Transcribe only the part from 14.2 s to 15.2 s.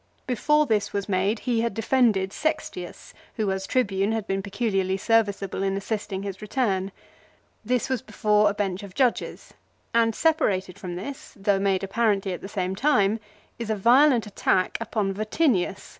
attack upon Vatinius, one of Caesar's creatures, who was a